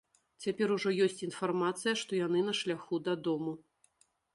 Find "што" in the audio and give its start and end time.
2.03-2.11